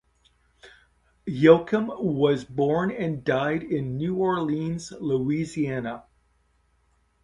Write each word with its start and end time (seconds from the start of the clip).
Yochim 1.27 1.95
was 2.01 2.43
born 2.43 2.89
and 2.89 3.23
died 3.23 3.61
in 3.61 3.97
New 3.97 4.15
Orleans, 4.15 4.91
Louisiana. 4.99 6.05